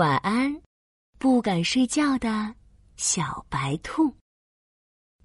[0.00, 0.58] 晚安，
[1.18, 2.54] 不敢睡觉的
[2.96, 4.10] 小白兔。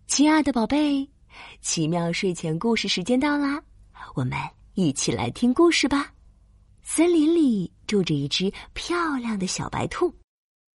[0.05, 1.09] 亲爱的宝贝，
[1.62, 3.63] 奇妙睡前故事时间到啦，
[4.15, 4.38] 我们
[4.73, 6.11] 一起来听故事吧。
[6.83, 10.14] 森林里住着一只漂亮的小白兔，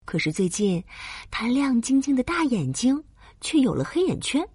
[0.05, 0.85] 可是最近，
[1.31, 3.03] 它亮晶晶的大眼睛
[3.41, 4.47] 却有了黑眼圈，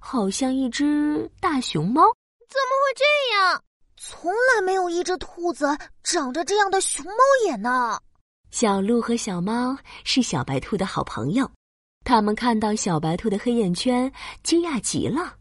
[0.00, 2.00] 好像一只大熊猫。
[2.48, 3.62] 怎么会这样？
[3.98, 8.00] 从来没有一只兔子长着这样的熊猫眼呢。
[8.52, 11.50] 小鹿和小猫是小白兔的好朋友，
[12.04, 14.12] 他们看到小白兔的黑眼圈，
[14.42, 15.34] 惊讶极了。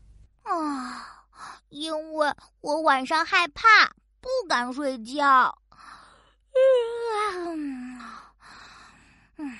[0.44, 1.26] 啊，
[1.70, 3.68] 因为我晚上害怕，
[4.22, 5.54] 不敢睡觉。
[9.36, 9.60] 嗯，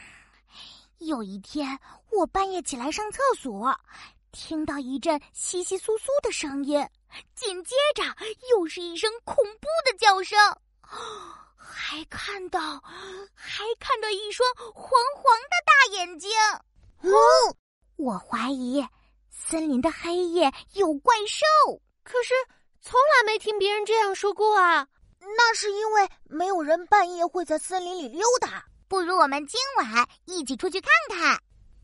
[1.00, 1.78] 有一天
[2.10, 3.78] 我半夜起来上厕所，
[4.32, 6.88] 听到一阵窸窸窣窣的声音，
[7.36, 8.04] 紧接着
[8.50, 10.40] 又是一声恐怖的叫声。
[11.62, 12.60] 还看到，
[13.34, 16.32] 还看到一双黄黄的大眼睛。
[17.02, 17.12] 哦，
[17.98, 18.86] 我怀疑
[19.30, 21.82] 森林的黑夜有怪兽。
[22.04, 22.34] 可是
[22.82, 24.88] 从来没听别人这样说过啊。
[25.20, 28.66] 那是因为没有人半夜会在森林里溜达。
[28.88, 31.40] 不如我们今晚一起出去看看。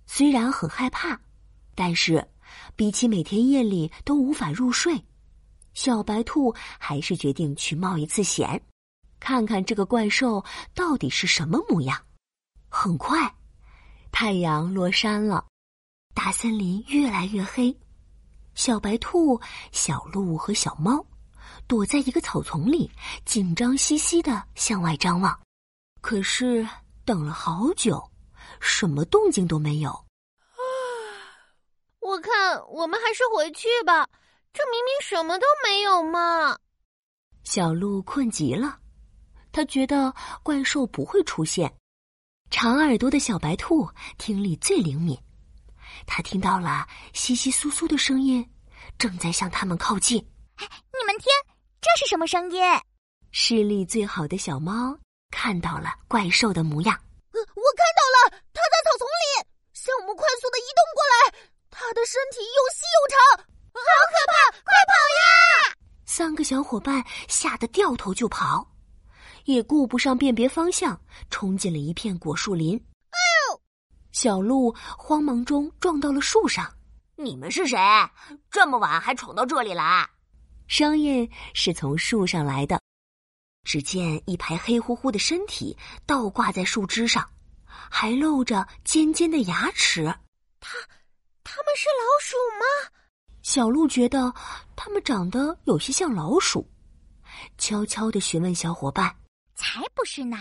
[0.05, 1.19] 虽然很害怕，
[1.75, 2.27] 但是
[2.75, 5.05] 比起每天夜里都无法入睡，
[5.73, 8.61] 小白兔还是决定去冒一次险。
[9.19, 12.01] 看看这个怪兽到底是什么模样。
[12.69, 13.35] 很快，
[14.11, 15.45] 太阳落山了，
[16.13, 17.75] 大森林越来越黑。
[18.55, 19.39] 小白兔、
[19.71, 21.05] 小鹿和小猫
[21.67, 22.89] 躲在一个草丛里，
[23.23, 25.39] 紧张兮兮的向外张望。
[26.01, 26.67] 可是
[27.05, 28.03] 等了好久，
[28.59, 30.05] 什么动静都没有。
[31.99, 32.31] 我看
[32.69, 34.07] 我们还是回去吧，
[34.53, 36.57] 这明明什么都没有嘛。
[37.43, 38.79] 小鹿困极了。
[39.57, 40.13] 他觉得
[40.43, 41.73] 怪兽不会出现。
[42.51, 45.19] 长耳朵的小白兔听力最灵敏，
[46.05, 48.47] 它听到了窸窸窣窣的声音，
[48.99, 50.17] 正在向他们靠近。
[50.59, 51.25] 你们听，
[51.81, 52.61] 这是什么声音？
[53.31, 54.95] 视力最好的小猫
[55.31, 56.93] 看到了怪兽的模样。
[57.31, 61.49] 呃我看到了，它在草丛里，向我们快速的移动过来。
[61.71, 63.43] 它的身体又细又长，
[63.73, 63.81] 好
[64.13, 64.61] 可怕！
[64.63, 65.77] 快跑呀！
[66.05, 68.69] 三个小伙伴吓得掉头就跑。
[69.47, 70.99] 也顾不上辨别方向，
[71.29, 72.75] 冲进了一片果树林。
[72.75, 73.17] 哎
[73.49, 73.61] 呦！
[74.11, 76.69] 小鹿慌忙中撞到了树上。
[77.15, 77.77] 你们是谁？
[78.51, 80.05] 这么晚还闯到这里来？
[80.67, 82.77] 声音是从树上来的。
[83.63, 85.75] 只见一排黑乎乎的身体
[86.05, 87.25] 倒挂在树枝上，
[87.65, 90.03] 还露着尖尖的牙齿。
[90.59, 90.77] 他，
[91.45, 92.91] 他们是老鼠吗？
[93.43, 94.33] 小鹿觉得
[94.75, 96.69] 他们长得有些像老鼠，
[97.57, 99.15] 悄悄的询问小伙伴。
[99.57, 100.37] 才不是呢！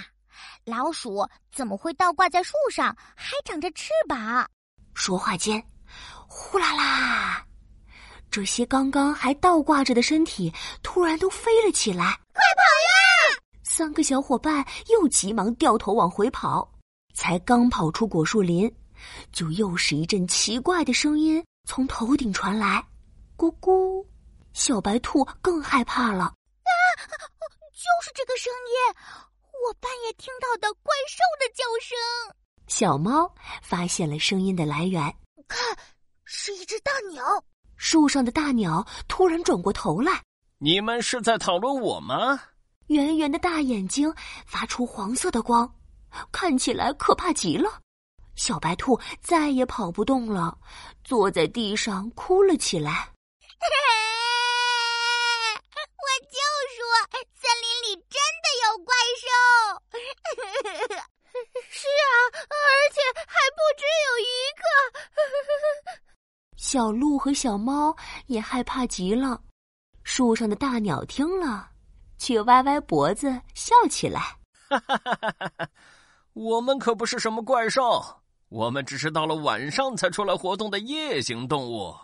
[0.67, 4.47] 老鼠怎么会倒挂在树上，还长着翅膀？
[4.95, 5.67] 说话间，
[6.29, 7.47] 呼啦啦，
[8.31, 12.05] 这些刚刚还倒挂着的身体突然都飞了起来！
[12.35, 12.63] 快跑
[13.33, 13.41] 呀！
[13.63, 16.71] 三个小伙伴又急忙掉头往回跑。
[17.15, 18.71] 才刚跑出果树林，
[19.33, 22.87] 就又是一阵奇怪的声音从头顶传来，
[23.39, 24.05] 咕咕！
[24.53, 26.35] 小白兔更害怕了。
[27.77, 28.95] 就是这个声音，
[29.63, 31.95] 我半夜听到的怪兽的叫声。
[32.69, 35.15] 小猫发现了声音的来源，
[35.47, 35.77] 看，
[36.25, 37.23] 是一只大鸟。
[37.77, 40.23] 树上的大鸟突然转过头来，
[40.57, 42.41] 你们是在讨论我吗？
[42.87, 44.11] 圆圆的大眼睛
[44.47, 45.71] 发出黄色的光，
[46.33, 47.83] 看起来可怕极了。
[48.37, 50.57] 小白兔再也跑不动了，
[51.05, 53.13] 坐在地上哭了起来。
[66.57, 67.95] 小鹿和小猫
[68.27, 69.41] 也害怕极了，
[70.03, 71.69] 树上的大鸟听了，
[72.19, 74.21] 却歪歪脖子笑起来。
[74.69, 75.69] 哈哈哈哈哈！
[76.33, 78.05] 我们可不是什么怪兽，
[78.49, 81.95] 我们只是到了晚上才出来活动的夜行动物。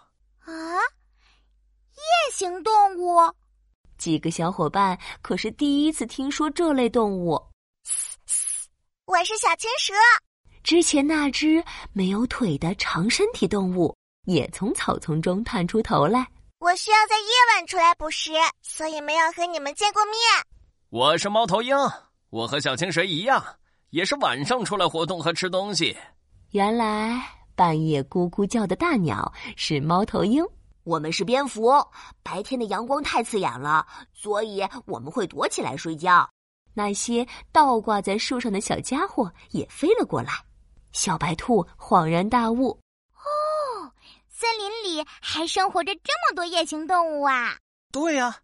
[0.44, 0.52] 啊，
[1.94, 3.19] 夜行动物？
[3.99, 7.51] 几个小伙伴可是第一次听说这类动物。
[9.12, 9.93] 我是小青蛇。
[10.62, 11.62] 之前那只
[11.93, 13.94] 没有腿的长身体动物。
[14.25, 16.26] 也从草丛中探出头来。
[16.61, 18.31] 我需要在夜晚出来捕食，
[18.62, 20.14] 所以没有和你们见过面。
[20.88, 21.76] 我是猫头鹰，
[22.31, 23.44] 我和小青蛇一样，
[23.91, 25.94] 也是晚上出来活动和吃东西。
[26.53, 27.20] 原来
[27.55, 30.43] 半夜咕咕叫的大鸟是猫头鹰。
[30.85, 31.70] 我们是蝙蝠，
[32.23, 36.26] 白天的阳光太刺眼了，所以我们会躲起来睡觉。
[36.74, 40.32] 那些倒挂在树上的小家伙也飞了过来。
[40.92, 42.78] 小白兔恍然大悟
[43.16, 43.92] ：“哦，
[44.28, 47.56] 森林里还生活着这么多夜行动物啊
[47.90, 48.36] ！”“对呀，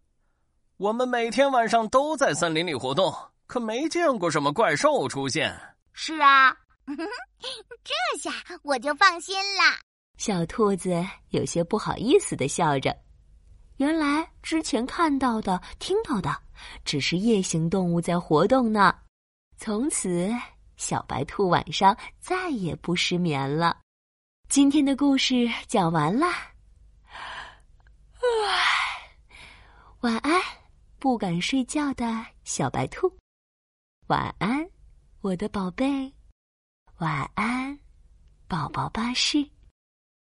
[0.77, 3.13] 我们每天晚上都在森林里活动，
[3.45, 5.55] 可没见过什么怪兽出现。
[5.93, 6.55] ”“是啊，
[6.87, 8.31] 这下
[8.63, 9.79] 我就放心了。”
[10.17, 12.95] 小兔子有些不好意思的笑着。
[13.77, 16.35] 原来之前看到的、听到的，
[16.83, 18.95] 只是夜行动物在活动呢。
[19.57, 20.29] 从此，
[20.77, 23.77] 小白兔晚上再也不失眠了。
[24.47, 26.25] 今天的故事讲完了，
[30.01, 30.41] 晚安，
[30.97, 33.13] 不敢睡觉的小白兔。
[34.07, 34.67] 晚安，
[35.21, 36.11] 我的宝贝。
[36.99, 37.77] 晚安，
[38.47, 39.47] 宝宝巴士。